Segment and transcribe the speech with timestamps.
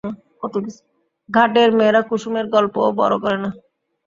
[1.29, 3.49] ঘাটের মেয়েরা কুসুমের গল্পও বড়ো করে না।